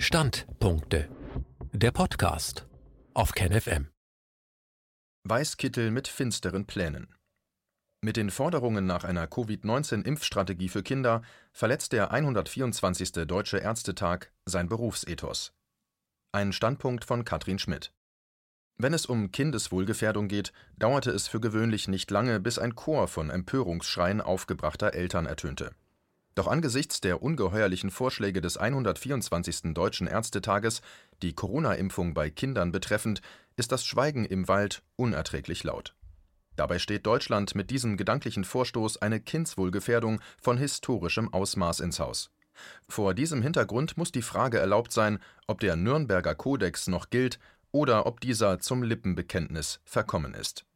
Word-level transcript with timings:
Standpunkte. 0.00 1.08
Der 1.72 1.90
Podcast 1.90 2.68
auf 3.14 3.32
KenFM. 3.32 3.88
Weißkittel 5.24 5.90
mit 5.90 6.06
finsteren 6.06 6.66
Plänen. 6.66 7.12
Mit 8.00 8.16
den 8.16 8.30
Forderungen 8.30 8.86
nach 8.86 9.02
einer 9.02 9.26
Covid-19-Impfstrategie 9.26 10.68
für 10.68 10.84
Kinder 10.84 11.22
verletzt 11.52 11.92
der 11.92 12.12
124. 12.12 13.26
Deutsche 13.26 13.58
Ärztetag 13.58 14.30
sein 14.46 14.68
Berufsethos. 14.68 15.52
Ein 16.30 16.52
Standpunkt 16.52 17.04
von 17.04 17.24
Katrin 17.24 17.58
Schmidt. 17.58 17.92
Wenn 18.76 18.94
es 18.94 19.04
um 19.04 19.32
Kindeswohlgefährdung 19.32 20.28
geht, 20.28 20.52
dauerte 20.76 21.10
es 21.10 21.26
für 21.26 21.40
gewöhnlich 21.40 21.88
nicht 21.88 22.08
lange, 22.12 22.38
bis 22.38 22.60
ein 22.60 22.76
Chor 22.76 23.08
von 23.08 23.30
Empörungsschreien 23.30 24.20
aufgebrachter 24.20 24.94
Eltern 24.94 25.26
ertönte. 25.26 25.74
Doch 26.38 26.46
angesichts 26.46 27.00
der 27.00 27.20
ungeheuerlichen 27.20 27.90
Vorschläge 27.90 28.40
des 28.40 28.58
124. 28.58 29.74
Deutschen 29.74 30.06
Ärztetages, 30.06 30.82
die 31.20 31.32
Corona-Impfung 31.32 32.14
bei 32.14 32.30
Kindern 32.30 32.70
betreffend, 32.70 33.22
ist 33.56 33.72
das 33.72 33.84
Schweigen 33.84 34.24
im 34.24 34.46
Wald 34.46 34.84
unerträglich 34.94 35.64
laut. 35.64 35.96
Dabei 36.54 36.78
steht 36.78 37.06
Deutschland 37.06 37.56
mit 37.56 37.70
diesem 37.70 37.96
gedanklichen 37.96 38.44
Vorstoß 38.44 38.98
eine 38.98 39.18
Kindswohlgefährdung 39.18 40.20
von 40.40 40.58
historischem 40.58 41.32
Ausmaß 41.32 41.80
ins 41.80 41.98
Haus. 41.98 42.30
Vor 42.88 43.14
diesem 43.14 43.42
Hintergrund 43.42 43.96
muss 43.96 44.12
die 44.12 44.22
Frage 44.22 44.60
erlaubt 44.60 44.92
sein, 44.92 45.18
ob 45.48 45.58
der 45.58 45.74
Nürnberger 45.74 46.36
Kodex 46.36 46.86
noch 46.86 47.10
gilt 47.10 47.40
oder 47.72 48.06
ob 48.06 48.20
dieser 48.20 48.60
zum 48.60 48.84
Lippenbekenntnis 48.84 49.80
verkommen 49.84 50.34
ist. 50.34 50.67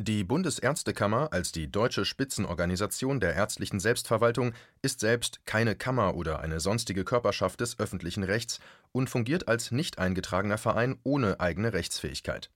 Die 0.00 0.24
Bundesärztekammer 0.24 1.32
als 1.32 1.52
die 1.52 1.70
deutsche 1.70 2.04
Spitzenorganisation 2.04 3.20
der 3.20 3.34
ärztlichen 3.34 3.78
Selbstverwaltung 3.78 4.52
ist 4.82 4.98
selbst 4.98 5.46
keine 5.46 5.76
Kammer 5.76 6.16
oder 6.16 6.40
eine 6.40 6.58
sonstige 6.58 7.04
Körperschaft 7.04 7.60
des 7.60 7.78
öffentlichen 7.78 8.24
Rechts 8.24 8.58
und 8.90 9.08
fungiert 9.08 9.46
als 9.46 9.70
nicht 9.70 10.00
eingetragener 10.00 10.58
Verein 10.58 10.98
ohne 11.04 11.38
eigene 11.38 11.72
Rechtsfähigkeit. 11.72 12.50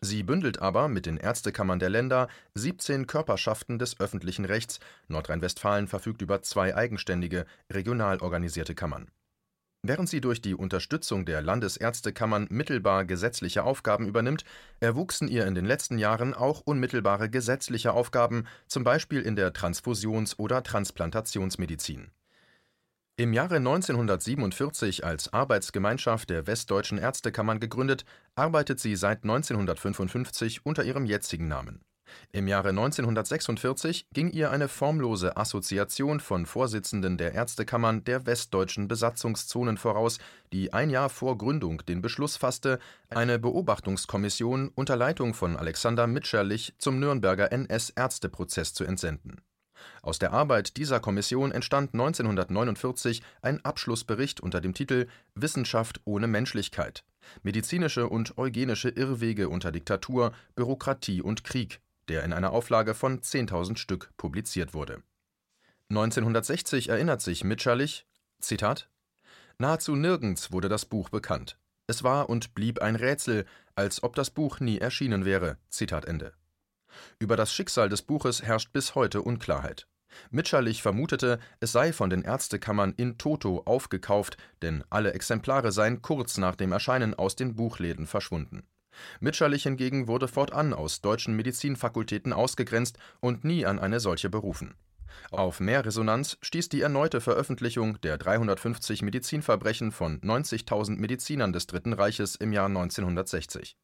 Sie 0.00 0.22
bündelt 0.22 0.60
aber 0.62 0.86
mit 0.86 1.06
den 1.06 1.16
Ärztekammern 1.16 1.80
der 1.80 1.90
Länder 1.90 2.28
17 2.54 3.08
Körperschaften 3.08 3.80
des 3.80 3.98
öffentlichen 3.98 4.44
Rechts, 4.44 4.78
Nordrhein-Westfalen 5.08 5.88
verfügt 5.88 6.22
über 6.22 6.42
zwei 6.42 6.76
eigenständige, 6.76 7.46
regional 7.68 8.20
organisierte 8.20 8.76
Kammern 8.76 9.10
Während 9.88 10.08
sie 10.08 10.20
durch 10.20 10.40
die 10.40 10.56
Unterstützung 10.56 11.26
der 11.26 11.42
Landesärztekammern 11.42 12.48
mittelbar 12.50 13.04
gesetzliche 13.04 13.62
Aufgaben 13.62 14.08
übernimmt, 14.08 14.44
erwuchsen 14.80 15.28
ihr 15.28 15.46
in 15.46 15.54
den 15.54 15.64
letzten 15.64 15.98
Jahren 15.98 16.34
auch 16.34 16.60
unmittelbare 16.60 17.30
gesetzliche 17.30 17.92
Aufgaben, 17.92 18.48
zum 18.66 18.82
Beispiel 18.82 19.22
in 19.22 19.36
der 19.36 19.52
Transfusions- 19.52 20.40
oder 20.40 20.64
Transplantationsmedizin. 20.64 22.10
Im 23.16 23.32
Jahre 23.32 23.56
1947 23.56 25.04
als 25.04 25.32
Arbeitsgemeinschaft 25.32 26.30
der 26.30 26.48
Westdeutschen 26.48 26.98
Ärztekammern 26.98 27.60
gegründet, 27.60 28.04
arbeitet 28.34 28.80
sie 28.80 28.96
seit 28.96 29.22
1955 29.22 30.66
unter 30.66 30.82
ihrem 30.82 31.06
jetzigen 31.06 31.46
Namen 31.46 31.80
im 32.32 32.48
Jahre 32.48 32.70
1946 32.70 34.08
ging 34.12 34.30
ihr 34.30 34.50
eine 34.50 34.68
formlose 34.68 35.36
Assoziation 35.36 36.20
von 36.20 36.46
Vorsitzenden 36.46 37.16
der 37.16 37.32
Ärztekammern 37.32 38.04
der 38.04 38.26
westdeutschen 38.26 38.88
Besatzungszonen 38.88 39.76
voraus, 39.76 40.18
die 40.52 40.72
ein 40.72 40.90
Jahr 40.90 41.08
vor 41.08 41.38
Gründung 41.38 41.84
den 41.86 42.02
Beschluss 42.02 42.36
fasste, 42.36 42.78
eine 43.08 43.38
Beobachtungskommission 43.38 44.70
unter 44.74 44.96
Leitung 44.96 45.34
von 45.34 45.56
Alexander 45.56 46.06
Mitscherlich 46.06 46.74
zum 46.78 47.00
Nürnberger 47.00 47.52
NS-Ärzteprozess 47.52 48.74
zu 48.74 48.84
entsenden. 48.84 49.40
Aus 50.02 50.18
der 50.18 50.32
Arbeit 50.32 50.76
dieser 50.76 51.00
Kommission 51.00 51.52
entstand 51.52 51.92
1949 51.92 53.22
ein 53.42 53.64
Abschlussbericht 53.64 54.40
unter 54.40 54.60
dem 54.60 54.74
Titel 54.74 55.06
Wissenschaft 55.34 56.00
ohne 56.04 56.26
Menschlichkeit. 56.26 57.04
Medizinische 57.42 58.08
und 58.08 58.38
eugenische 58.38 58.88
Irrwege 58.88 59.48
unter 59.48 59.72
Diktatur, 59.72 60.32
Bürokratie 60.54 61.22
und 61.22 61.44
Krieg 61.44 61.80
der 62.08 62.24
in 62.24 62.32
einer 62.32 62.52
Auflage 62.52 62.94
von 62.94 63.20
10.000 63.20 63.76
Stück 63.76 64.10
publiziert 64.16 64.74
wurde. 64.74 65.02
1960 65.90 66.88
erinnert 66.88 67.20
sich 67.20 67.44
Mitscherlich: 67.44 68.06
Zitat: 68.40 68.90
Nahezu 69.58 69.94
nirgends 69.94 70.52
wurde 70.52 70.68
das 70.68 70.84
Buch 70.84 71.08
bekannt. 71.08 71.58
Es 71.86 72.02
war 72.02 72.28
und 72.28 72.54
blieb 72.54 72.80
ein 72.80 72.96
Rätsel, 72.96 73.46
als 73.74 74.02
ob 74.02 74.16
das 74.16 74.30
Buch 74.30 74.60
nie 74.60 74.78
erschienen 74.78 75.24
wäre. 75.24 75.58
Zitat 75.68 76.04
Ende. 76.04 76.32
Über 77.18 77.36
das 77.36 77.52
Schicksal 77.52 77.88
des 77.88 78.02
Buches 78.02 78.42
herrscht 78.42 78.72
bis 78.72 78.94
heute 78.94 79.22
Unklarheit. 79.22 79.86
Mitscherlich 80.30 80.82
vermutete, 80.82 81.38
es 81.60 81.72
sei 81.72 81.92
von 81.92 82.10
den 82.10 82.22
Ärztekammern 82.22 82.94
in 82.96 83.18
toto 83.18 83.62
aufgekauft, 83.66 84.38
denn 84.62 84.82
alle 84.88 85.12
Exemplare 85.12 85.72
seien 85.72 86.00
kurz 86.00 86.38
nach 86.38 86.56
dem 86.56 86.72
Erscheinen 86.72 87.14
aus 87.14 87.36
den 87.36 87.54
Buchläden 87.54 88.06
verschwunden 88.06 88.66
Mitscherlich 89.20 89.64
hingegen 89.64 90.08
wurde 90.08 90.28
fortan 90.28 90.72
aus 90.72 91.00
deutschen 91.00 91.34
Medizinfakultäten 91.36 92.32
ausgegrenzt 92.32 92.98
und 93.20 93.44
nie 93.44 93.66
an 93.66 93.78
eine 93.78 94.00
solche 94.00 94.30
berufen. 94.30 94.74
Auf 95.30 95.60
mehr 95.60 95.84
Resonanz 95.84 96.38
stieß 96.42 96.68
die 96.68 96.80
erneute 96.80 97.20
Veröffentlichung 97.20 98.00
der 98.00 98.18
350 98.18 99.02
Medizinverbrechen 99.02 99.92
von 99.92 100.20
90.000 100.20 100.96
Medizinern 100.96 101.52
des 101.52 101.66
Dritten 101.66 101.92
Reiches 101.92 102.36
im 102.36 102.52
Jahr 102.52 102.66
1960 102.66 103.76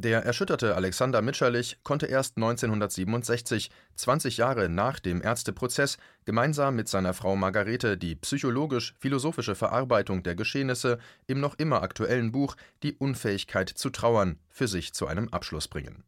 der 0.00 0.24
erschütterte 0.24 0.76
Alexander 0.76 1.20
Mitscherlich 1.20 1.78
konnte 1.82 2.06
erst 2.06 2.36
1967, 2.36 3.70
20 3.96 4.38
Jahre 4.38 4.68
nach 4.68 4.98
dem 4.98 5.22
Ärzteprozess, 5.22 5.98
gemeinsam 6.24 6.76
mit 6.76 6.88
seiner 6.88 7.14
Frau 7.14 7.36
Margarete 7.36 7.98
die 7.98 8.16
psychologisch-philosophische 8.16 9.54
Verarbeitung 9.54 10.22
der 10.22 10.34
Geschehnisse 10.34 10.98
im 11.26 11.40
noch 11.40 11.58
immer 11.58 11.82
aktuellen 11.82 12.32
Buch 12.32 12.56
Die 12.82 12.94
Unfähigkeit 12.94 13.68
zu 13.68 13.90
trauern 13.90 14.38
für 14.48 14.68
sich 14.68 14.94
zu 14.94 15.06
einem 15.06 15.28
Abschluss 15.28 15.68
bringen. 15.68 16.04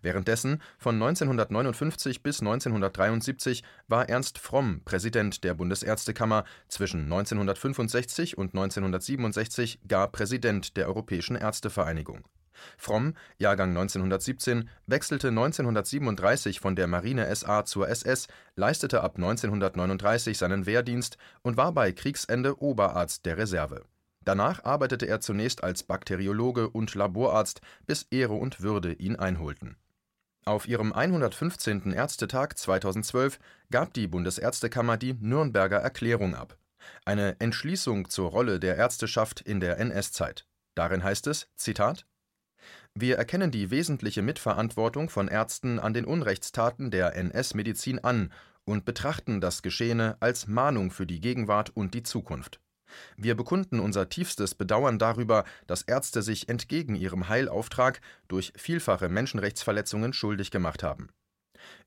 Währenddessen, 0.00 0.62
von 0.78 0.94
1959 0.94 2.22
bis 2.22 2.40
1973, 2.40 3.62
war 3.88 4.08
Ernst 4.08 4.38
Fromm 4.38 4.82
Präsident 4.84 5.44
der 5.44 5.54
Bundesärztekammer, 5.54 6.44
zwischen 6.68 7.02
1965 7.02 8.38
und 8.38 8.54
1967 8.54 9.80
gar 9.86 10.08
Präsident 10.08 10.76
der 10.76 10.86
Europäischen 10.86 11.36
Ärztevereinigung 11.36 12.24
Fromm, 12.78 13.14
Jahrgang 13.38 13.70
1917, 13.70 14.68
wechselte 14.86 15.28
1937 15.28 16.60
von 16.60 16.76
der 16.76 16.86
Marine 16.86 17.34
SA 17.34 17.64
zur 17.64 17.88
SS, 17.88 18.28
leistete 18.54 19.02
ab 19.02 19.16
1939 19.16 20.38
seinen 20.38 20.66
Wehrdienst 20.66 21.18
und 21.42 21.56
war 21.56 21.72
bei 21.72 21.92
Kriegsende 21.92 22.60
Oberarzt 22.60 23.26
der 23.26 23.38
Reserve. 23.38 23.84
Danach 24.26 24.64
arbeitete 24.64 25.06
er 25.06 25.20
zunächst 25.20 25.62
als 25.62 25.84
Bakteriologe 25.84 26.68
und 26.68 26.94
Laborarzt, 26.94 27.60
bis 27.86 28.06
Ehre 28.10 28.34
und 28.34 28.60
Würde 28.60 28.92
ihn 28.92 29.14
einholten. 29.16 29.76
Auf 30.44 30.68
ihrem 30.68 30.92
115. 30.92 31.92
Ärztetag 31.92 32.56
2012 32.56 33.38
gab 33.70 33.94
die 33.94 34.06
Bundesärztekammer 34.06 34.96
die 34.96 35.14
Nürnberger 35.14 35.78
Erklärung 35.78 36.34
ab. 36.34 36.56
Eine 37.04 37.36
Entschließung 37.40 38.10
zur 38.10 38.30
Rolle 38.30 38.60
der 38.60 38.76
Ärzteschaft 38.76 39.40
in 39.40 39.60
der 39.60 39.78
NS-Zeit. 39.78 40.46
Darin 40.74 41.02
heißt 41.02 41.26
es: 41.26 41.48
Zitat 41.56 42.06
wir 42.98 43.18
erkennen 43.18 43.50
die 43.50 43.70
wesentliche 43.70 44.22
Mitverantwortung 44.22 45.10
von 45.10 45.28
Ärzten 45.28 45.78
an 45.78 45.92
den 45.92 46.06
Unrechtstaten 46.06 46.90
der 46.90 47.14
NS-Medizin 47.14 47.98
an 47.98 48.32
und 48.64 48.86
betrachten 48.86 49.42
das 49.42 49.60
Geschehene 49.60 50.16
als 50.20 50.46
Mahnung 50.46 50.90
für 50.90 51.06
die 51.06 51.20
Gegenwart 51.20 51.68
und 51.76 51.92
die 51.92 52.02
Zukunft. 52.02 52.58
Wir 53.18 53.34
bekunden 53.34 53.80
unser 53.80 54.08
tiefstes 54.08 54.54
Bedauern 54.54 54.98
darüber, 54.98 55.44
dass 55.66 55.82
Ärzte 55.82 56.22
sich 56.22 56.48
entgegen 56.48 56.94
ihrem 56.94 57.28
Heilauftrag 57.28 58.00
durch 58.28 58.54
vielfache 58.56 59.10
Menschenrechtsverletzungen 59.10 60.14
schuldig 60.14 60.50
gemacht 60.50 60.82
haben 60.82 61.08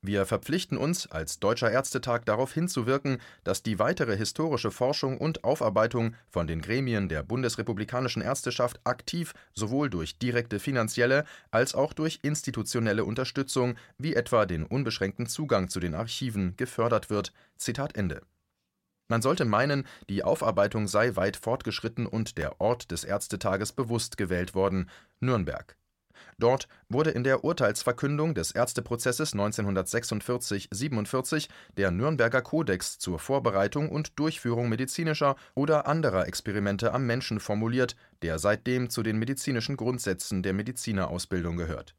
wir 0.01 0.25
verpflichten 0.25 0.77
uns 0.77 1.07
als 1.07 1.39
Deutscher 1.39 1.71
Ärztetag 1.71 2.25
darauf 2.25 2.53
hinzuwirken, 2.53 3.19
dass 3.43 3.63
die 3.63 3.79
weitere 3.79 4.17
historische 4.17 4.71
Forschung 4.71 5.17
und 5.17 5.43
Aufarbeitung 5.43 6.15
von 6.29 6.47
den 6.47 6.61
Gremien 6.61 7.09
der 7.09 7.23
bundesrepublikanischen 7.23 8.21
Ärzteschaft 8.21 8.79
aktiv 8.83 9.33
sowohl 9.53 9.89
durch 9.89 10.17
direkte 10.17 10.59
finanzielle 10.59 11.25
als 11.51 11.75
auch 11.75 11.93
durch 11.93 12.19
institutionelle 12.21 13.05
Unterstützung 13.05 13.75
wie 13.97 14.15
etwa 14.15 14.45
den 14.45 14.65
unbeschränkten 14.65 15.27
Zugang 15.27 15.69
zu 15.69 15.79
den 15.79 15.95
Archiven 15.95 16.55
gefördert 16.57 17.09
wird. 17.09 17.33
Zitat 17.57 17.95
Ende. 17.95 18.21
Man 19.09 19.23
sollte 19.23 19.43
meinen, 19.43 19.85
die 20.07 20.23
Aufarbeitung 20.23 20.87
sei 20.87 21.15
weit 21.15 21.35
fortgeschritten 21.35 22.05
und 22.05 22.37
der 22.37 22.61
Ort 22.61 22.91
des 22.91 23.03
Ärztetages 23.03 23.73
bewusst 23.73 24.17
gewählt 24.17 24.53
worden 24.53 24.89
Nürnberg 25.19 25.75
Dort 26.37 26.67
wurde 26.89 27.11
in 27.11 27.23
der 27.23 27.43
Urteilsverkündung 27.43 28.33
des 28.33 28.51
Ärzteprozesses 28.51 29.33
1946 29.33 30.69
/ 30.69 30.71
47 30.71 31.49
der 31.77 31.91
Nürnberger 31.91 32.41
Kodex 32.41 32.97
zur 32.99 33.19
Vorbereitung 33.19 33.89
und 33.89 34.17
Durchführung 34.19 34.69
medizinischer 34.69 35.35
oder 35.55 35.87
anderer 35.87 36.27
Experimente 36.27 36.93
am 36.93 37.05
Menschen 37.05 37.39
formuliert, 37.39 37.95
der 38.21 38.39
seitdem 38.39 38.89
zu 38.89 39.03
den 39.03 39.17
medizinischen 39.17 39.77
Grundsätzen 39.77 40.43
der 40.43 40.53
Medizinerausbildung 40.53 41.57
gehört 41.57 41.95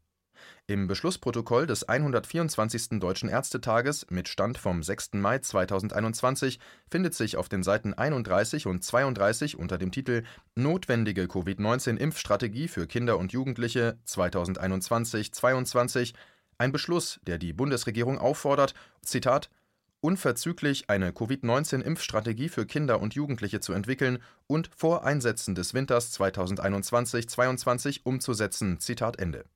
Im 0.70 0.86
Beschlussprotokoll 0.86 1.66
des 1.66 1.88
124. 1.88 3.00
Deutschen 3.00 3.28
Ärztetages 3.28 4.06
mit 4.08 4.28
Stand 4.28 4.56
vom 4.56 4.84
6. 4.84 5.14
Mai 5.14 5.40
2021 5.40 6.60
findet 6.88 7.12
sich 7.12 7.36
auf 7.36 7.48
den 7.48 7.64
Seiten 7.64 7.92
31 7.92 8.68
und 8.68 8.84
32 8.84 9.58
unter 9.58 9.78
dem 9.78 9.90
Titel 9.90 10.22
Notwendige 10.54 11.26
Covid-19-Impfstrategie 11.26 12.68
für 12.68 12.86
Kinder 12.86 13.18
und 13.18 13.32
Jugendliche 13.32 13.98
2021-22 14.06 16.14
ein 16.56 16.70
Beschluss, 16.70 17.18
der 17.26 17.38
die 17.38 17.52
Bundesregierung 17.52 18.18
auffordert, 18.18 18.74
Zitat, 19.02 19.50
unverzüglich 20.00 20.88
eine 20.88 21.12
Covid-19-Impfstrategie 21.12 22.48
für 22.48 22.64
Kinder 22.64 23.00
und 23.00 23.14
Jugendliche 23.14 23.58
zu 23.58 23.72
entwickeln 23.72 24.22
und 24.46 24.70
vor 24.76 25.04
Einsätzen 25.04 25.56
des 25.56 25.74
Winters 25.74 26.16
2021-22 26.16 28.02
umzusetzen. 28.04 28.78
Zitat 28.78 29.18
Ende. 29.18 29.46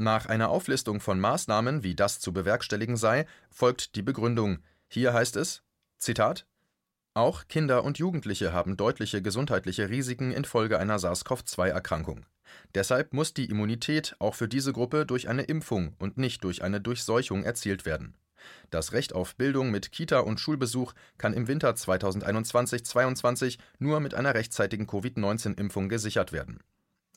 Nach 0.00 0.24
einer 0.24 0.48
Auflistung 0.48 0.98
von 0.98 1.20
Maßnahmen, 1.20 1.82
wie 1.82 1.94
das 1.94 2.20
zu 2.20 2.32
bewerkstelligen 2.32 2.96
sei, 2.96 3.26
folgt 3.50 3.96
die 3.96 4.02
Begründung. 4.02 4.60
Hier 4.88 5.12
heißt 5.12 5.36
es: 5.36 5.62
Zitat 5.98 6.46
Auch 7.12 7.48
Kinder 7.48 7.84
und 7.84 7.98
Jugendliche 7.98 8.54
haben 8.54 8.78
deutliche 8.78 9.20
gesundheitliche 9.20 9.90
Risiken 9.90 10.32
infolge 10.32 10.78
einer 10.78 10.98
SARS-CoV-2-Erkrankung. 10.98 12.24
Deshalb 12.74 13.12
muss 13.12 13.34
die 13.34 13.44
Immunität 13.44 14.16
auch 14.20 14.34
für 14.34 14.48
diese 14.48 14.72
Gruppe 14.72 15.04
durch 15.04 15.28
eine 15.28 15.42
Impfung 15.42 15.94
und 15.98 16.16
nicht 16.16 16.44
durch 16.44 16.62
eine 16.62 16.80
Durchseuchung 16.80 17.42
erzielt 17.42 17.84
werden. 17.84 18.14
Das 18.70 18.94
Recht 18.94 19.12
auf 19.12 19.36
Bildung 19.36 19.70
mit 19.70 19.92
Kita 19.92 20.20
und 20.20 20.40
Schulbesuch 20.40 20.94
kann 21.18 21.34
im 21.34 21.46
Winter 21.46 21.72
2021-22 21.72 23.58
nur 23.78 24.00
mit 24.00 24.14
einer 24.14 24.32
rechtzeitigen 24.32 24.86
Covid-19-Impfung 24.86 25.90
gesichert 25.90 26.32
werden 26.32 26.62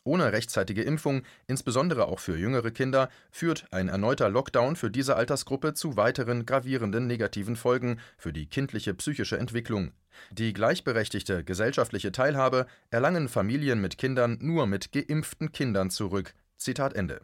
ohne 0.04 0.32
rechtzeitige 0.34 0.84
Impfung, 0.84 1.24
insbesondere 1.48 2.08
auch 2.08 2.20
für 2.20 2.38
jüngere 2.38 2.72
Kinder, 2.72 3.10
führt 3.32 3.66
ein 3.72 3.90
erneuter 3.90 4.30
Lockdown 4.30 4.76
für 4.76 4.92
diese 4.92 5.16
Altersgruppe 5.16 5.74
zu 5.74 5.98
weiteren 5.98 6.46
gravierenden 6.46 7.08
negativen 7.08 7.56
Folgen 7.56 8.00
für 8.18 8.34
die 8.34 8.46
kindliche 8.46 8.94
psychische 8.94 9.38
Entwicklung. 9.38 9.92
Die 10.32 10.54
gleichberechtigte 10.54 11.44
gesellschaftliche 11.44 12.12
Teilhabe 12.12 12.68
erlangen 12.92 13.30
Familien 13.30 13.82
mit 13.82 13.98
Kindern 13.98 14.38
nur 14.42 14.68
mit 14.68 14.92
geimpften 14.92 15.52
Kindern 15.52 15.90
zurück. 15.90 16.34
Zitat 16.58 16.94
Ende. 16.94 17.22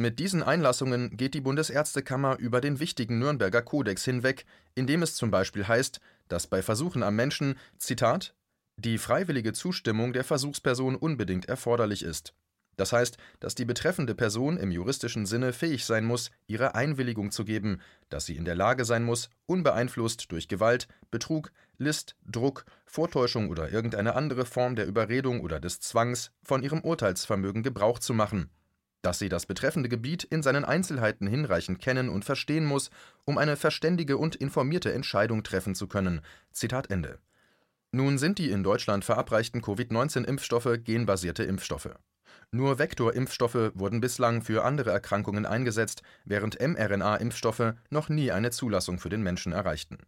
Mit 0.00 0.20
diesen 0.20 0.44
Einlassungen 0.44 1.16
geht 1.16 1.34
die 1.34 1.40
Bundesärztekammer 1.40 2.38
über 2.38 2.60
den 2.60 2.78
wichtigen 2.78 3.18
Nürnberger 3.18 3.62
Kodex 3.62 4.04
hinweg, 4.04 4.44
in 4.76 4.86
dem 4.86 5.02
es 5.02 5.16
zum 5.16 5.32
Beispiel 5.32 5.66
heißt, 5.66 6.00
dass 6.28 6.46
bei 6.46 6.62
Versuchen 6.62 7.02
am 7.02 7.16
Menschen, 7.16 7.56
Zitat, 7.78 8.32
die 8.78 8.98
freiwillige 8.98 9.52
Zustimmung 9.52 10.12
der 10.12 10.22
Versuchsperson 10.22 10.94
unbedingt 10.94 11.46
erforderlich 11.46 12.04
ist. 12.04 12.32
Das 12.76 12.92
heißt, 12.92 13.18
dass 13.40 13.56
die 13.56 13.64
betreffende 13.64 14.14
Person 14.14 14.56
im 14.56 14.70
juristischen 14.70 15.26
Sinne 15.26 15.52
fähig 15.52 15.84
sein 15.84 16.04
muss, 16.04 16.30
ihre 16.46 16.76
Einwilligung 16.76 17.32
zu 17.32 17.44
geben, 17.44 17.80
dass 18.08 18.24
sie 18.24 18.36
in 18.36 18.44
der 18.44 18.54
Lage 18.54 18.84
sein 18.84 19.02
muss, 19.02 19.30
unbeeinflusst 19.46 20.30
durch 20.30 20.46
Gewalt, 20.46 20.86
Betrug, 21.10 21.50
List, 21.76 22.14
Druck, 22.24 22.64
Vortäuschung 22.86 23.50
oder 23.50 23.72
irgendeine 23.72 24.14
andere 24.14 24.46
Form 24.46 24.76
der 24.76 24.86
Überredung 24.86 25.40
oder 25.40 25.58
des 25.58 25.80
Zwangs 25.80 26.30
von 26.44 26.62
ihrem 26.62 26.82
Urteilsvermögen 26.82 27.64
Gebrauch 27.64 27.98
zu 27.98 28.14
machen, 28.14 28.48
dass 29.02 29.18
sie 29.18 29.28
das 29.28 29.46
betreffende 29.46 29.88
Gebiet 29.88 30.22
in 30.22 30.44
seinen 30.44 30.64
Einzelheiten 30.64 31.26
hinreichend 31.26 31.80
kennen 31.80 32.08
und 32.08 32.24
verstehen 32.24 32.64
muss, 32.64 32.90
um 33.24 33.38
eine 33.38 33.56
verständige 33.56 34.18
und 34.18 34.36
informierte 34.36 34.92
Entscheidung 34.92 35.42
treffen 35.42 35.74
zu 35.74 35.88
können. 35.88 36.20
Zitat 36.52 36.90
Ende. 36.92 37.18
Nun 37.92 38.18
sind 38.18 38.38
die 38.38 38.50
in 38.50 38.62
Deutschland 38.62 39.04
verabreichten 39.04 39.62
Covid-19-Impfstoffe 39.62 40.78
genbasierte 40.84 41.44
Impfstoffe. 41.44 41.90
Nur 42.50 42.78
Vektorimpfstoffe 42.78 43.72
wurden 43.74 44.00
bislang 44.00 44.42
für 44.42 44.64
andere 44.64 44.90
Erkrankungen 44.90 45.46
eingesetzt, 45.46 46.02
während 46.24 46.58
mRNA-Impfstoffe 46.60 47.74
noch 47.90 48.08
nie 48.08 48.30
eine 48.30 48.50
Zulassung 48.50 48.98
für 48.98 49.08
den 49.08 49.22
Menschen 49.22 49.52
erreichten 49.52 49.98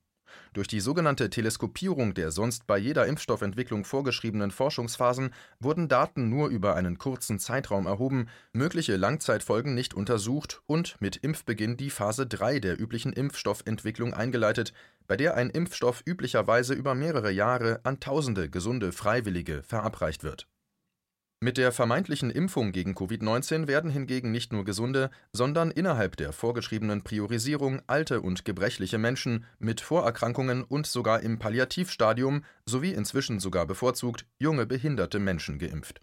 durch 0.52 0.68
die 0.68 0.80
sogenannte 0.80 1.30
Teleskopierung 1.30 2.14
der 2.14 2.30
sonst 2.30 2.66
bei 2.66 2.78
jeder 2.78 3.06
Impfstoffentwicklung 3.06 3.84
vorgeschriebenen 3.84 4.50
Forschungsphasen 4.50 5.32
wurden 5.60 5.88
Daten 5.88 6.28
nur 6.28 6.48
über 6.48 6.76
einen 6.76 6.98
kurzen 6.98 7.38
Zeitraum 7.38 7.86
erhoben, 7.86 8.28
mögliche 8.52 8.96
Langzeitfolgen 8.96 9.74
nicht 9.74 9.94
untersucht 9.94 10.62
und 10.66 11.00
mit 11.00 11.16
Impfbeginn 11.16 11.76
die 11.76 11.90
Phase 11.90 12.26
3 12.26 12.58
der 12.60 12.80
üblichen 12.80 13.12
Impfstoffentwicklung 13.12 14.12
eingeleitet, 14.12 14.72
bei 15.06 15.16
der 15.16 15.36
ein 15.36 15.50
Impfstoff 15.50 16.02
üblicherweise 16.04 16.74
über 16.74 16.94
mehrere 16.94 17.30
Jahre 17.30 17.80
an 17.84 18.00
tausende 18.00 18.50
gesunde 18.50 18.92
Freiwillige 18.92 19.62
verabreicht 19.62 20.24
wird 20.24 20.46
mit 21.42 21.56
der 21.56 21.72
vermeintlichen 21.72 22.30
Impfung 22.30 22.70
gegen 22.70 22.94
Covid-19 22.94 23.66
werden 23.66 23.90
hingegen 23.90 24.30
nicht 24.30 24.52
nur 24.52 24.62
gesunde, 24.66 25.10
sondern 25.32 25.70
innerhalb 25.70 26.16
der 26.18 26.34
vorgeschriebenen 26.34 27.02
Priorisierung 27.02 27.80
alte 27.86 28.20
und 28.20 28.44
gebrechliche 28.44 28.98
Menschen 28.98 29.46
mit 29.58 29.80
Vorerkrankungen 29.80 30.62
und 30.62 30.86
sogar 30.86 31.20
im 31.22 31.38
Palliativstadium 31.38 32.44
sowie 32.66 32.92
inzwischen 32.92 33.40
sogar 33.40 33.64
bevorzugt 33.66 34.26
junge 34.38 34.66
behinderte 34.66 35.18
Menschen 35.18 35.58
geimpft. 35.58 36.02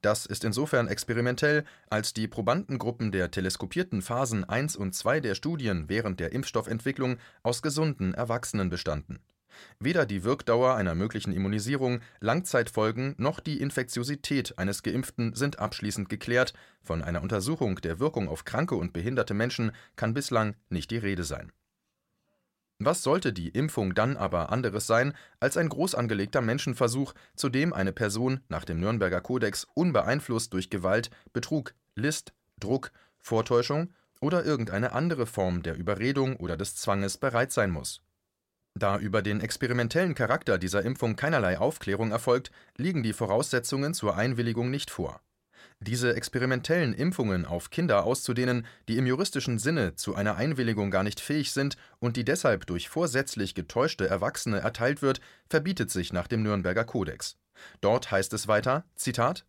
Das 0.00 0.26
ist 0.26 0.42
insofern 0.44 0.88
experimentell, 0.88 1.64
als 1.88 2.12
die 2.12 2.26
Probandengruppen 2.26 3.12
der 3.12 3.30
teleskopierten 3.30 4.02
Phasen 4.02 4.42
1 4.42 4.74
und 4.74 4.92
2 4.92 5.20
der 5.20 5.36
Studien 5.36 5.88
während 5.88 6.18
der 6.18 6.32
Impfstoffentwicklung 6.32 7.18
aus 7.44 7.62
gesunden 7.62 8.12
Erwachsenen 8.12 8.70
bestanden 8.70 9.20
Weder 9.78 10.06
die 10.06 10.24
Wirkdauer 10.24 10.74
einer 10.74 10.94
möglichen 10.94 11.32
Immunisierung, 11.32 12.00
Langzeitfolgen 12.20 13.14
noch 13.18 13.40
die 13.40 13.60
Infektiosität 13.60 14.58
eines 14.58 14.82
Geimpften 14.82 15.34
sind 15.34 15.58
abschließend 15.58 16.08
geklärt, 16.08 16.54
von 16.82 17.02
einer 17.02 17.22
Untersuchung 17.22 17.76
der 17.80 17.98
Wirkung 17.98 18.28
auf 18.28 18.44
kranke 18.44 18.74
und 18.76 18.92
behinderte 18.92 19.34
Menschen 19.34 19.72
kann 19.96 20.14
bislang 20.14 20.54
nicht 20.68 20.90
die 20.90 20.98
Rede 20.98 21.24
sein. 21.24 21.52
Was 22.80 23.02
sollte 23.02 23.32
die 23.32 23.50
Impfung 23.50 23.94
dann 23.94 24.16
aber 24.16 24.50
anderes 24.50 24.86
sein 24.86 25.14
als 25.38 25.56
ein 25.56 25.68
groß 25.68 25.94
angelegter 25.94 26.40
Menschenversuch, 26.40 27.14
zu 27.36 27.48
dem 27.48 27.72
eine 27.72 27.92
Person 27.92 28.40
nach 28.48 28.64
dem 28.64 28.80
Nürnberger 28.80 29.20
Kodex 29.20 29.66
unbeeinflusst 29.74 30.52
durch 30.52 30.70
Gewalt, 30.70 31.10
Betrug, 31.32 31.74
List, 31.94 32.34
Druck, 32.58 32.90
Vortäuschung 33.18 33.92
oder 34.20 34.44
irgendeine 34.44 34.92
andere 34.92 35.26
Form 35.26 35.62
der 35.62 35.76
Überredung 35.76 36.36
oder 36.36 36.56
des 36.56 36.74
Zwanges 36.76 37.16
bereit 37.16 37.52
sein 37.52 37.70
muss 37.70 38.02
da 38.74 38.98
über 38.98 39.22
den 39.22 39.40
experimentellen 39.40 40.14
Charakter 40.14 40.58
dieser 40.58 40.82
Impfung 40.82 41.16
keinerlei 41.16 41.58
Aufklärung 41.58 42.10
erfolgt, 42.10 42.50
liegen 42.76 43.02
die 43.02 43.12
Voraussetzungen 43.12 43.94
zur 43.94 44.16
Einwilligung 44.16 44.70
nicht 44.70 44.90
vor. 44.90 45.20
Diese 45.80 46.14
experimentellen 46.14 46.94
Impfungen 46.94 47.44
auf 47.44 47.70
Kinder 47.70 48.04
auszudehnen, 48.04 48.66
die 48.88 48.96
im 48.96 49.06
juristischen 49.06 49.58
Sinne 49.58 49.94
zu 49.96 50.14
einer 50.14 50.36
Einwilligung 50.36 50.90
gar 50.90 51.02
nicht 51.02 51.20
fähig 51.20 51.52
sind 51.52 51.76
und 51.98 52.16
die 52.16 52.24
deshalb 52.24 52.66
durch 52.66 52.88
vorsätzlich 52.88 53.54
getäuschte 53.54 54.08
Erwachsene 54.08 54.60
erteilt 54.60 55.02
wird, 55.02 55.20
verbietet 55.48 55.90
sich 55.90 56.12
nach 56.12 56.26
dem 56.26 56.42
Nürnberger 56.42 56.84
Kodex. 56.84 57.36
Dort 57.80 58.10
heißt 58.10 58.32
es 58.32 58.48
weiter: 58.48 58.84
Zitat 58.94 59.44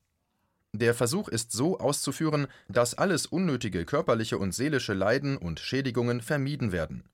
der 0.76 0.94
Versuch 0.94 1.30
ist 1.30 1.54
so 1.54 1.80
auszuführen, 1.80 2.48
dass 2.68 2.96
alles 2.96 3.28
unnötige 3.28 3.86
körperliche 3.86 4.38
und 4.38 4.54
seelische 4.54 4.94
Leiden 4.94 5.38
und 5.38 5.62
Schädigungen 5.62 6.20
vermieden 6.20 6.74
werden. 6.74 7.06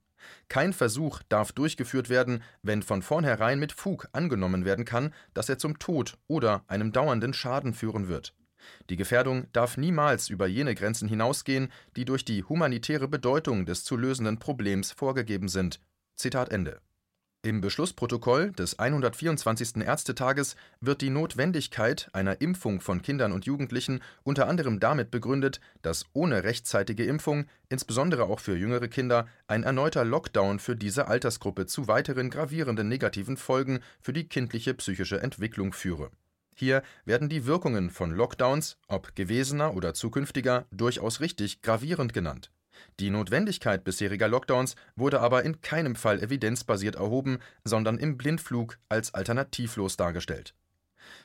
Kein 0.48 0.72
Versuch 0.72 1.22
darf 1.28 1.52
durchgeführt 1.52 2.08
werden, 2.08 2.42
wenn 2.62 2.82
von 2.82 3.02
vornherein 3.02 3.58
mit 3.58 3.72
Fug 3.72 4.08
angenommen 4.12 4.64
werden 4.64 4.84
kann, 4.84 5.14
dass 5.34 5.48
er 5.48 5.58
zum 5.58 5.78
Tod 5.78 6.18
oder 6.26 6.64
einem 6.66 6.92
dauernden 6.92 7.34
Schaden 7.34 7.74
führen 7.74 8.08
wird. 8.08 8.34
Die 8.90 8.96
Gefährdung 8.96 9.46
darf 9.52 9.76
niemals 9.76 10.28
über 10.28 10.46
jene 10.46 10.74
Grenzen 10.74 11.08
hinausgehen, 11.08 11.72
die 11.96 12.04
durch 12.04 12.24
die 12.24 12.44
humanitäre 12.44 13.08
Bedeutung 13.08 13.66
des 13.66 13.84
zu 13.84 13.96
lösenden 13.96 14.38
Problems 14.38 14.92
vorgegeben 14.92 15.48
sind. 15.48 15.80
Zitat 16.16 16.50
Ende 16.50 16.80
im 17.42 17.60
Beschlussprotokoll 17.60 18.52
des 18.52 18.78
124. 18.78 19.78
Ärztetages 19.78 20.54
wird 20.80 21.00
die 21.00 21.10
Notwendigkeit 21.10 22.08
einer 22.12 22.40
Impfung 22.40 22.80
von 22.80 23.02
Kindern 23.02 23.32
und 23.32 23.46
Jugendlichen 23.46 24.00
unter 24.22 24.48
anderem 24.48 24.78
damit 24.78 25.10
begründet, 25.10 25.60
dass 25.82 26.06
ohne 26.12 26.44
rechtzeitige 26.44 27.04
Impfung, 27.04 27.46
insbesondere 27.68 28.24
auch 28.24 28.38
für 28.38 28.56
jüngere 28.56 28.86
Kinder, 28.86 29.26
ein 29.48 29.64
erneuter 29.64 30.04
Lockdown 30.04 30.60
für 30.60 30.76
diese 30.76 31.08
Altersgruppe 31.08 31.66
zu 31.66 31.88
weiteren 31.88 32.30
gravierenden 32.30 32.88
negativen 32.88 33.36
Folgen 33.36 33.80
für 34.00 34.12
die 34.12 34.28
kindliche 34.28 34.74
psychische 34.74 35.20
Entwicklung 35.20 35.72
führe. 35.72 36.10
Hier 36.54 36.82
werden 37.04 37.28
die 37.28 37.46
Wirkungen 37.46 37.90
von 37.90 38.12
Lockdowns, 38.12 38.76
ob 38.86 39.16
gewesener 39.16 39.74
oder 39.74 39.94
zukünftiger, 39.94 40.66
durchaus 40.70 41.20
richtig 41.20 41.60
gravierend 41.62 42.12
genannt 42.12 42.52
die 43.00 43.10
Notwendigkeit 43.10 43.84
bisheriger 43.84 44.28
Lockdowns 44.28 44.76
wurde 44.96 45.20
aber 45.20 45.42
in 45.44 45.60
keinem 45.60 45.96
Fall 45.96 46.22
evidenzbasiert 46.22 46.96
erhoben, 46.96 47.38
sondern 47.64 47.98
im 47.98 48.16
Blindflug 48.16 48.78
als 48.88 49.14
alternativlos 49.14 49.96
dargestellt. 49.96 50.54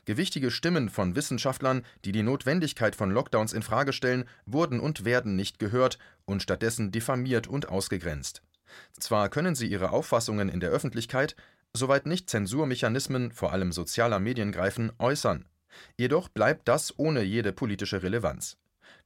Gewichtige 0.06 0.52
Stimmen 0.52 0.90
von 0.90 1.16
Wissenschaftlern, 1.16 1.84
die 2.06 2.12
die 2.12 2.24
Notwendigkeit 2.24 2.96
von 2.96 3.12
Lockdowns 3.12 3.54
in 3.54 3.62
Frage 3.62 3.94
stellen, 3.94 4.26
wurden 4.46 4.80
und 4.80 5.06
werden 5.06 5.36
nicht 5.36 5.60
gehört 5.60 5.98
und 6.26 6.42
stattdessen 6.42 6.92
diffamiert 6.92 7.48
und 7.48 7.70
ausgegrenzt. 7.70 8.42
Zwar 9.00 9.30
können 9.30 9.56
sie 9.56 9.68
ihre 9.68 9.92
Auffassungen 9.92 10.50
in 10.50 10.60
der 10.60 10.70
Öffentlichkeit, 10.70 11.36
soweit 11.74 12.06
nicht 12.06 12.30
Zensurmechanismen 12.30 13.32
vor 13.32 13.52
allem 13.52 13.72
sozialer 13.72 14.20
Medien 14.20 14.52
greifen, 14.52 14.92
äußern. 14.98 15.46
Jedoch 15.96 16.30
bleibt 16.30 16.68
das 16.68 16.98
ohne 16.98 17.22
jede 17.22 17.52
politische 17.52 18.02
Relevanz 18.02 18.58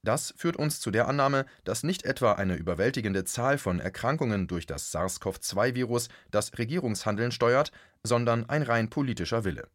Das 0.03 0.33
führt 0.35 0.55
uns 0.55 0.79
zu 0.79 0.89
der 0.89 1.07
Annahme, 1.07 1.45
dass 1.63 1.83
nicht 1.83 2.05
etwa 2.05 2.31
eine 2.33 2.55
überwältigende 2.55 3.23
Zahl 3.23 3.59
von 3.59 3.79
Erkrankungen 3.79 4.47
durch 4.47 4.65
das 4.65 4.91
SARS-CoV-2-Virus 4.91 6.09
das 6.31 6.57
Regierungshandeln 6.57 7.31
steuert, 7.31 7.71
sondern 8.03 8.49
ein 8.49 8.63
rein 8.63 8.89
politischer 8.89 9.43
Wille. 9.43 9.67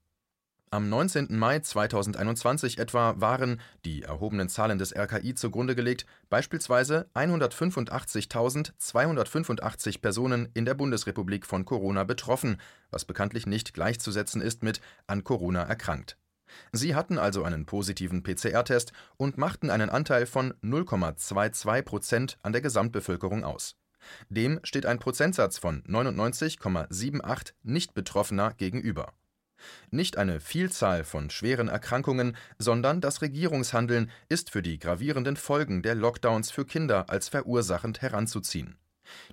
Am 0.70 0.88
19. 0.88 1.38
Mai 1.38 1.60
2021 1.60 2.78
etwa 2.78 3.20
waren, 3.20 3.60
die 3.84 4.02
erhobenen 4.02 4.48
Zahlen 4.48 4.78
des 4.78 4.96
RKI 4.96 5.36
zugrunde 5.36 5.76
gelegt, 5.76 6.06
beispielsweise 6.28 7.08
185.285 7.14 10.00
Personen 10.00 10.48
in 10.54 10.64
der 10.64 10.74
Bundesrepublik 10.74 11.46
von 11.46 11.64
Corona 11.64 12.02
betroffen, 12.02 12.56
was 12.90 13.04
bekanntlich 13.04 13.46
nicht 13.46 13.74
gleichzusetzen 13.74 14.42
ist 14.42 14.64
mit 14.64 14.80
an 15.06 15.22
Corona 15.22 15.62
erkrankt. 15.62 16.16
Sie 16.72 16.94
hatten 16.94 17.18
also 17.18 17.44
einen 17.44 17.66
positiven 17.66 18.22
PCR-Test 18.22 18.92
und 19.16 19.38
machten 19.38 19.70
einen 19.70 19.90
Anteil 19.90 20.26
von 20.26 20.54
0,22 20.62 21.82
Prozent 21.82 22.38
an 22.42 22.52
der 22.52 22.62
Gesamtbevölkerung 22.62 23.44
aus. 23.44 23.76
Dem 24.28 24.60
steht 24.62 24.86
ein 24.86 24.98
Prozentsatz 24.98 25.58
von 25.58 25.82
99,78 25.84 27.52
Nicht-Betroffener 27.62 28.54
gegenüber 28.54 29.12
nicht 29.90 30.18
eine 30.18 30.40
Vielzahl 30.40 31.04
von 31.04 31.30
schweren 31.30 31.68
Erkrankungen, 31.68 32.36
sondern 32.58 33.00
das 33.00 33.22
Regierungshandeln 33.22 34.10
ist 34.28 34.50
für 34.50 34.62
die 34.62 34.78
gravierenden 34.78 35.36
Folgen 35.36 35.82
der 35.82 35.94
Lockdowns 35.94 36.50
für 36.50 36.64
Kinder 36.64 37.08
als 37.08 37.28
verursachend 37.28 38.02
heranzuziehen. 38.02 38.76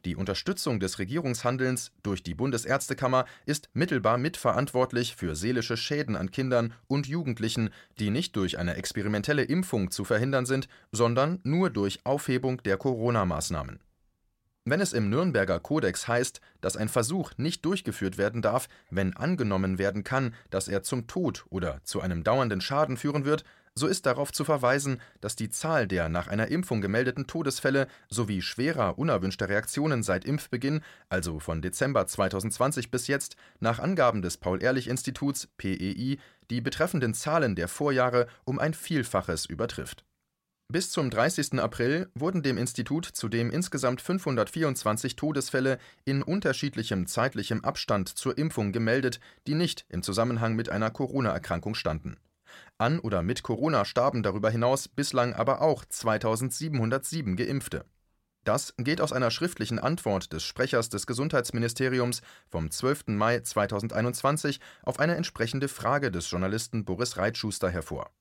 Die 0.05 0.15
Unterstützung 0.15 0.79
des 0.79 0.99
Regierungshandelns 0.99 1.91
durch 2.03 2.23
die 2.23 2.35
Bundesärztekammer 2.35 3.25
ist 3.45 3.69
mittelbar 3.73 4.17
mitverantwortlich 4.17 5.15
für 5.15 5.35
seelische 5.35 5.77
Schäden 5.77 6.15
an 6.15 6.31
Kindern 6.31 6.73
und 6.87 7.07
Jugendlichen, 7.07 7.69
die 7.99 8.09
nicht 8.09 8.35
durch 8.35 8.57
eine 8.57 8.75
experimentelle 8.75 9.43
Impfung 9.43 9.91
zu 9.91 10.05
verhindern 10.05 10.45
sind, 10.45 10.67
sondern 10.91 11.39
nur 11.43 11.69
durch 11.69 12.05
Aufhebung 12.05 12.61
der 12.63 12.77
Corona-Maßnahmen. 12.77 13.79
Wenn 14.65 14.79
es 14.79 14.93
im 14.93 15.09
Nürnberger 15.09 15.59
Kodex 15.59 16.07
heißt, 16.07 16.39
dass 16.61 16.77
ein 16.77 16.87
Versuch 16.87 17.31
nicht 17.35 17.65
durchgeführt 17.65 18.17
werden 18.17 18.41
darf, 18.41 18.69
wenn 18.89 19.13
angenommen 19.13 19.77
werden 19.77 20.05
kann, 20.05 20.33
dass 20.51 20.69
er 20.69 20.83
zum 20.83 21.05
Tod 21.07 21.45
oder 21.49 21.81
zu 21.83 21.99
einem 21.99 22.23
dauernden 22.23 22.61
Schaden 22.61 22.95
führen 22.95 23.25
wird, 23.25 23.43
so 23.75 23.87
ist 23.87 24.05
darauf 24.05 24.31
zu 24.31 24.45
verweisen, 24.45 25.01
dass 25.21 25.35
die 25.35 25.49
Zahl 25.49 25.87
der 25.87 26.09
nach 26.09 26.27
einer 26.27 26.47
Impfung 26.49 26.81
gemeldeten 26.81 27.27
Todesfälle 27.27 27.87
sowie 28.09 28.41
schwerer 28.41 28.97
unerwünschter 28.97 29.49
Reaktionen 29.49 30.03
seit 30.03 30.25
Impfbeginn, 30.25 30.81
also 31.09 31.39
von 31.39 31.61
Dezember 31.61 32.05
2020 32.07 32.91
bis 32.91 33.07
jetzt, 33.07 33.35
nach 33.59 33.79
Angaben 33.79 34.21
des 34.21 34.37
Paul-Ehrlich-Instituts 34.37 35.47
PEI 35.57 36.17
die 36.49 36.61
betreffenden 36.61 37.13
Zahlen 37.13 37.55
der 37.55 37.67
Vorjahre 37.67 38.27
um 38.45 38.59
ein 38.59 38.73
Vielfaches 38.73 39.45
übertrifft 39.45 40.03
bis 40.73 40.89
zum 40.89 41.11
30. 41.11 41.59
April 41.59 42.09
wurden 42.15 42.41
dem 42.41 42.57
Institut 42.57 43.05
zudem 43.05 43.51
insgesamt 43.51 44.01
524 44.01 45.15
Todesfälle 45.15 45.77
in 46.03 46.23
unterschiedlichem 46.23 47.05
zeitlichem 47.05 47.63
Abstand 47.63 48.09
zur 48.09 48.39
Impfung 48.39 48.71
gemeldet, 48.71 49.19
die 49.45 49.53
nicht 49.53 49.85
im 49.89 50.01
Zusammenhang 50.01 50.55
mit 50.55 50.69
einer 50.69 50.89
Corona-Erkrankung 50.89 51.75
standen. 51.75 52.17
An 52.77 52.99
oder 52.99 53.21
mit 53.21 53.43
Corona 53.43 53.85
starben 53.85 54.23
darüber 54.23 54.49
hinaus 54.49 54.87
bislang 54.87 55.33
aber 55.33 55.61
auch 55.61 55.85
2707 55.85 57.35
Geimpfte. 57.35 57.85
Das 58.43 58.73
geht 58.77 58.99
aus 58.99 59.13
einer 59.13 59.31
schriftlichen 59.31 59.79
Antwort 59.79 60.33
des 60.33 60.43
Sprechers 60.43 60.89
des 60.89 61.07
Gesundheitsministeriums 61.07 62.21
vom 62.49 62.69
12. 62.69 63.07
Mai 63.07 63.39
2021 63.39 64.59
auf 64.83 64.99
eine 64.99 65.15
entsprechende 65.15 65.67
Frage 65.67 66.11
des 66.11 66.29
Journalisten 66.29 66.83
Boris 66.83 67.17
Reitschuster 67.17 67.69
hervor 67.69 68.11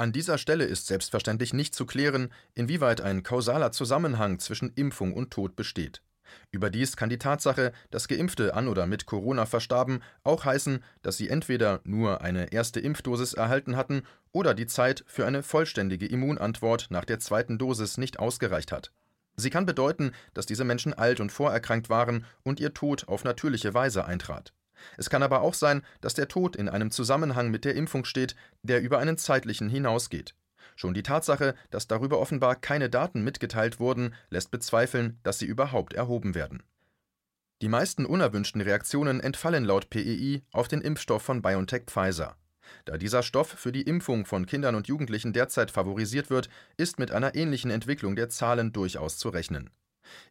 an 0.00 0.12
dieser 0.12 0.38
Stelle 0.38 0.64
ist 0.64 0.86
selbstverständlich 0.86 1.52
nicht 1.52 1.74
zu 1.74 1.84
klären, 1.84 2.32
inwieweit 2.54 3.00
ein 3.00 3.24
kausaler 3.24 3.72
Zusammenhang 3.72 4.38
zwischen 4.38 4.72
Impfung 4.76 5.12
und 5.12 5.32
Tod 5.32 5.56
besteht. 5.56 6.02
Überdies 6.50 6.96
kann 6.96 7.08
die 7.08 7.18
Tatsache, 7.18 7.72
dass 7.90 8.08
Geimpfte 8.08 8.54
an 8.54 8.68
oder 8.68 8.86
mit 8.86 9.06
Corona 9.06 9.46
verstarben, 9.46 10.02
auch 10.24 10.44
heißen, 10.44 10.82
dass 11.02 11.16
sie 11.16 11.28
entweder 11.28 11.80
nur 11.84 12.20
eine 12.20 12.52
erste 12.52 12.80
Impfdosis 12.80 13.34
erhalten 13.34 13.76
hatten 13.76 14.02
oder 14.32 14.54
die 14.54 14.66
Zeit 14.66 15.04
für 15.06 15.26
eine 15.26 15.42
vollständige 15.42 16.06
Immunantwort 16.06 16.86
nach 16.90 17.04
der 17.04 17.18
zweiten 17.18 17.58
Dosis 17.58 17.98
nicht 17.98 18.18
ausgereicht 18.18 18.72
hat. 18.72 18.92
Sie 19.36 19.50
kann 19.50 19.66
bedeuten, 19.66 20.12
dass 20.34 20.46
diese 20.46 20.64
Menschen 20.64 20.94
alt 20.94 21.20
und 21.20 21.30
vorerkrankt 21.30 21.88
waren 21.88 22.26
und 22.42 22.58
ihr 22.58 22.74
Tod 22.74 23.06
auf 23.06 23.24
natürliche 23.24 23.72
Weise 23.72 24.04
eintrat. 24.04 24.52
Es 24.96 25.10
kann 25.10 25.22
aber 25.22 25.42
auch 25.42 25.54
sein, 25.54 25.82
dass 26.00 26.14
der 26.14 26.28
Tod 26.28 26.56
in 26.56 26.68
einem 26.68 26.90
Zusammenhang 26.90 27.50
mit 27.50 27.64
der 27.64 27.74
Impfung 27.74 28.04
steht, 28.04 28.34
der 28.62 28.82
über 28.82 28.98
einen 28.98 29.16
zeitlichen 29.16 29.68
hinausgeht. 29.68 30.34
Schon 30.76 30.94
die 30.94 31.02
Tatsache, 31.02 31.54
dass 31.70 31.86
darüber 31.86 32.18
offenbar 32.18 32.56
keine 32.56 32.90
Daten 32.90 33.22
mitgeteilt 33.22 33.80
wurden, 33.80 34.14
lässt 34.30 34.50
bezweifeln, 34.50 35.18
dass 35.22 35.38
sie 35.38 35.46
überhaupt 35.46 35.94
erhoben 35.94 36.34
werden. 36.34 36.62
Die 37.60 37.68
meisten 37.68 38.06
unerwünschten 38.06 38.60
Reaktionen 38.60 39.20
entfallen 39.20 39.64
laut 39.64 39.90
PEI 39.90 40.42
auf 40.52 40.68
den 40.68 40.80
Impfstoff 40.80 41.22
von 41.22 41.42
BioNTech 41.42 41.84
Pfizer. 41.86 42.36
Da 42.84 42.98
dieser 42.98 43.22
Stoff 43.22 43.48
für 43.48 43.72
die 43.72 43.82
Impfung 43.82 44.26
von 44.26 44.46
Kindern 44.46 44.74
und 44.74 44.88
Jugendlichen 44.88 45.32
derzeit 45.32 45.70
favorisiert 45.70 46.30
wird, 46.30 46.48
ist 46.76 46.98
mit 46.98 47.10
einer 47.10 47.34
ähnlichen 47.34 47.70
Entwicklung 47.70 48.14
der 48.14 48.28
Zahlen 48.28 48.72
durchaus 48.72 49.18
zu 49.18 49.30
rechnen 49.30 49.70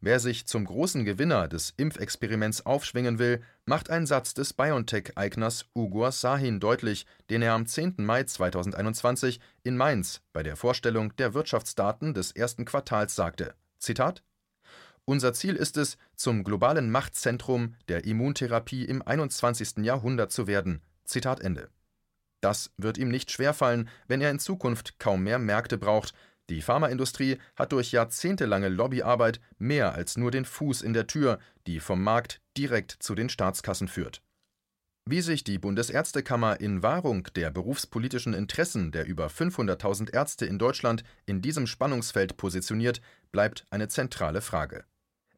Wer 0.00 0.20
sich 0.20 0.46
zum 0.46 0.64
großen 0.64 1.04
Gewinner 1.04 1.48
des 1.48 1.74
Impfexperiments 1.76 2.64
aufschwingen 2.64 3.18
will, 3.18 3.42
macht 3.64 3.90
ein 3.90 4.06
Satz 4.06 4.32
des 4.32 4.52
BioNTech-Eigners 4.52 5.66
Ugur 5.74 6.12
Sahin 6.12 6.60
deutlich, 6.60 7.04
den 7.30 7.42
er 7.42 7.54
am 7.54 7.66
10. 7.66 7.94
Mai 7.98 8.22
2021 8.22 9.40
in 9.64 9.76
Mainz 9.76 10.20
bei 10.32 10.44
der 10.44 10.56
Vorstellung 10.56 11.16
der 11.16 11.34
Wirtschaftsdaten 11.34 12.14
des 12.14 12.30
ersten 12.30 12.64
Quartals 12.64 13.16
sagte: 13.16 13.54
Zitat 13.78 14.22
unser 15.08 15.32
Ziel 15.32 15.56
ist 15.56 15.78
es, 15.78 15.96
zum 16.16 16.44
globalen 16.44 16.90
Machtzentrum 16.90 17.76
der 17.88 18.04
Immuntherapie 18.04 18.84
im 18.84 19.00
21. 19.00 19.78
Jahrhundert 19.78 20.30
zu 20.32 20.46
werden. 20.46 20.82
Zitat 21.04 21.40
Ende. 21.40 21.70
Das 22.40 22.70
wird 22.76 22.98
ihm 22.98 23.08
nicht 23.08 23.30
schwerfallen, 23.30 23.88
wenn 24.06 24.20
er 24.20 24.30
in 24.30 24.38
Zukunft 24.38 24.98
kaum 24.98 25.24
mehr 25.24 25.38
Märkte 25.38 25.78
braucht. 25.78 26.14
Die 26.50 26.62
Pharmaindustrie 26.62 27.38
hat 27.56 27.72
durch 27.72 27.92
jahrzehntelange 27.92 28.68
Lobbyarbeit 28.68 29.40
mehr 29.58 29.92
als 29.94 30.16
nur 30.16 30.30
den 30.30 30.44
Fuß 30.44 30.82
in 30.82 30.92
der 30.92 31.06
Tür, 31.06 31.38
die 31.66 31.80
vom 31.80 32.02
Markt 32.02 32.40
direkt 32.56 32.96
zu 33.00 33.14
den 33.14 33.28
Staatskassen 33.28 33.88
führt. 33.88 34.22
Wie 35.10 35.22
sich 35.22 35.42
die 35.42 35.58
Bundesärztekammer 35.58 36.60
in 36.60 36.82
Wahrung 36.82 37.24
der 37.34 37.50
berufspolitischen 37.50 38.34
Interessen 38.34 38.92
der 38.92 39.06
über 39.06 39.28
500.000 39.28 40.12
Ärzte 40.12 40.44
in 40.44 40.58
Deutschland 40.58 41.02
in 41.24 41.40
diesem 41.40 41.66
Spannungsfeld 41.66 42.36
positioniert, 42.36 43.00
bleibt 43.32 43.64
eine 43.70 43.88
zentrale 43.88 44.42
Frage. 44.42 44.84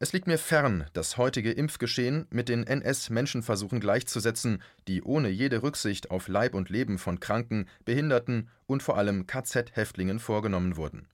Es 0.03 0.13
liegt 0.13 0.25
mir 0.25 0.39
fern, 0.39 0.87
das 0.93 1.17
heutige 1.17 1.51
Impfgeschehen 1.51 2.25
mit 2.31 2.49
den 2.49 2.65
NS-Menschenversuchen 2.65 3.79
gleichzusetzen, 3.79 4.63
die 4.87 5.03
ohne 5.03 5.29
jede 5.29 5.61
Rücksicht 5.61 6.09
auf 6.09 6.27
Leib 6.27 6.55
und 6.55 6.69
Leben 6.69 6.97
von 6.97 7.19
Kranken, 7.19 7.67
Behinderten 7.85 8.49
und 8.65 8.81
vor 8.81 8.97
allem 8.97 9.27
KZ-Häftlingen 9.27 10.17
vorgenommen 10.17 10.75
wurden. 10.75 11.07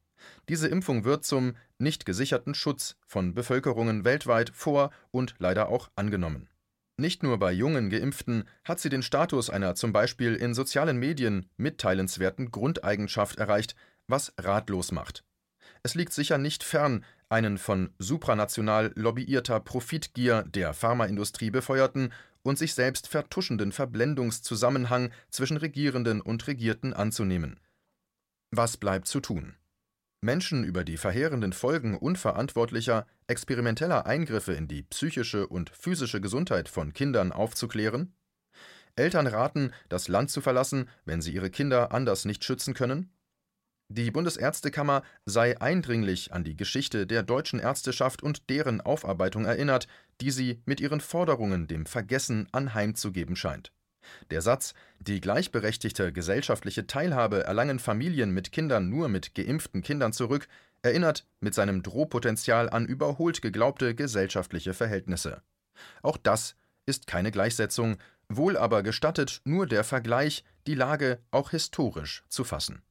Diese 0.48 0.70
Impfung 0.70 1.04
wird 1.04 1.26
zum 1.26 1.58
nicht 1.80 2.06
gesicherten 2.06 2.56
Schutz 2.56 2.96
von 3.06 3.34
Bevölkerungen 3.34 4.06
weltweit 4.06 4.52
vor 4.54 4.92
und 5.12 5.36
leider 5.38 5.68
auch 5.68 5.90
angenommen. 5.98 6.48
Nicht 6.96 7.24
nur 7.24 7.40
bei 7.40 7.52
jungen 7.52 7.90
Geimpften 7.90 8.46
hat 8.64 8.80
sie 8.80 8.88
den 8.88 9.04
Status 9.04 9.50
einer 9.50 9.76
zum 9.76 9.92
Beispiel 9.92 10.34
in 10.34 10.54
sozialen 10.54 10.96
Medien 10.96 11.50
mitteilenswerten 11.58 12.52
Grundeigenschaft 12.52 13.38
erreicht, 13.38 13.76
was 14.08 14.34
ratlos 14.38 14.94
macht. 14.94 15.26
Es 15.84 15.96
liegt 15.96 16.14
sicher 16.14 16.38
nicht 16.38 16.64
fern, 16.64 17.06
einen 17.30 17.58
von 17.58 17.94
supranational 18.00 18.92
lobbyierter 18.96 19.60
Profitgier 19.60 20.44
der 20.44 20.74
Pharmaindustrie 20.74 21.52
befeuerten 21.52 22.14
und 22.44 22.58
sich 22.58 22.74
selbst 22.74 23.08
vertuschenden 23.08 23.72
Verblendungszusammenhang 23.72 25.12
zwischen 25.30 25.58
Regierenden 25.58 26.22
und 26.22 26.48
Regierten 26.48 26.94
anzunehmen. 26.94 27.60
Was 28.52 28.78
bleibt 28.78 29.08
zu 29.08 29.20
tun? 29.20 29.56
Menschen 30.22 30.64
über 30.64 30.84
die 30.84 30.98
verheerenden 30.98 31.54
Folgen 31.54 31.96
unverantwortlicher, 31.98 33.06
experimenteller 33.28 34.06
Eingriffe 34.06 34.54
in 34.54 34.68
die 34.68 34.84
psychische 34.84 35.48
und 35.48 35.70
physische 35.70 36.22
Gesundheit 36.22 36.70
von 36.70 36.94
Kindern 36.94 37.32
aufzuklären? 37.32 38.14
Eltern 38.96 39.28
raten, 39.28 39.74
das 39.90 40.08
Land 40.08 40.32
zu 40.32 40.42
verlassen, 40.42 40.90
wenn 41.06 41.22
sie 41.22 41.34
ihre 41.34 41.52
Kinder 41.52 41.92
anders 41.92 42.26
nicht 42.26 42.44
schützen 42.44 42.74
können? 42.74 43.12
Die 43.90 44.12
Bundesärztekammer 44.12 45.02
sei 45.26 45.62
eindringlich 45.62 46.34
an 46.34 46.44
die 46.44 46.58
Geschichte 46.58 47.08
der 47.08 47.24
deutschen 47.24 47.60
Ärzteschaft 47.60 48.22
und 48.22 48.50
deren 48.50 48.82
Aufarbeitung 48.82 49.46
erinnert, 49.46 49.88
die 50.20 50.32
sie 50.32 50.62
mit 50.66 50.82
ihren 50.82 51.00
Forderungen 51.00 51.68
dem 51.68 51.86
Vergessen 51.86 52.50
anheimzugeben 52.52 53.38
scheint. 53.38 53.72
Der 54.30 54.42
Satz 54.42 54.74
Die 55.00 55.22
gleichberechtigte 55.22 56.12
gesellschaftliche 56.12 56.86
Teilhabe 56.86 57.46
erlangen 57.46 57.80
Familien 57.80 58.32
mit 58.32 58.52
Kindern 58.52 58.90
nur 58.90 59.08
mit 59.08 59.36
geimpften 59.36 59.82
Kindern 59.82 60.12
zurück 60.12 60.48
erinnert 60.82 61.26
mit 61.40 61.54
seinem 61.54 61.82
Drohpotenzial 61.82 62.70
an 62.70 62.86
überholt 62.86 63.42
geglaubte 63.42 63.96
gesellschaftliche 63.96 64.74
Verhältnisse. 64.74 65.42
Auch 66.02 66.18
das 66.18 66.56
ist 66.86 67.08
keine 67.08 67.32
Gleichsetzung, 67.32 67.98
wohl 68.28 68.58
aber 68.58 68.84
gestattet 68.84 69.42
nur 69.46 69.66
der 69.66 69.86
Vergleich, 69.86 70.44
die 70.68 70.76
Lage 70.76 71.20
auch 71.32 71.52
historisch 71.52 72.24
zu 72.28 72.44
fassen 72.44 72.82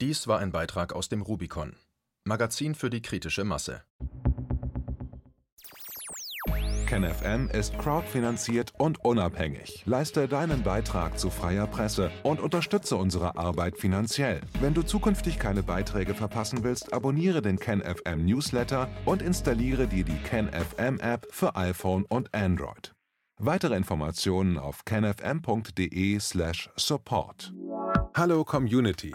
dies 0.00 0.26
war 0.26 0.38
ein 0.38 0.50
Beitrag 0.50 0.94
aus 0.94 1.08
dem 1.08 1.22
Rubicon, 1.22 1.76
Magazin 2.24 2.74
für 2.74 2.90
die 2.90 3.02
kritische 3.02 3.44
Masse. 3.44 3.82
KenFM 6.86 7.48
ist 7.50 7.78
crowdfinanziert 7.78 8.72
und 8.76 9.04
unabhängig. 9.04 9.84
Leiste 9.86 10.26
deinen 10.26 10.64
Beitrag 10.64 11.20
zu 11.20 11.30
freier 11.30 11.68
Presse 11.68 12.10
und 12.24 12.40
unterstütze 12.40 12.96
unsere 12.96 13.36
Arbeit 13.36 13.78
finanziell. 13.78 14.40
Wenn 14.60 14.74
du 14.74 14.82
zukünftig 14.82 15.38
keine 15.38 15.62
Beiträge 15.62 16.14
verpassen 16.14 16.64
willst, 16.64 16.92
abonniere 16.92 17.42
den 17.42 17.60
KenFM 17.60 18.24
Newsletter 18.24 18.88
und 19.04 19.22
installiere 19.22 19.86
dir 19.86 20.04
die 20.04 20.18
KenFM 20.18 20.98
App 20.98 21.28
für 21.30 21.54
iPhone 21.54 22.04
und 22.06 22.34
Android. 22.34 22.92
Weitere 23.38 23.76
Informationen 23.76 24.58
auf 24.58 24.84
kenfm.de/support. 24.84 27.52
Hallo 28.14 28.44
Community. 28.44 29.14